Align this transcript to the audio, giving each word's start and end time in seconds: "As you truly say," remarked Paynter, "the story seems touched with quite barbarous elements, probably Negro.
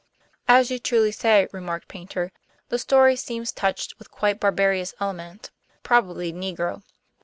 "As 0.47 0.71
you 0.71 0.79
truly 0.79 1.11
say," 1.11 1.47
remarked 1.53 1.87
Paynter, 1.87 2.31
"the 2.69 2.79
story 2.79 3.15
seems 3.15 3.51
touched 3.51 3.93
with 3.99 4.09
quite 4.09 4.39
barbarous 4.39 4.95
elements, 4.99 5.51
probably 5.83 6.33
Negro. 6.33 6.81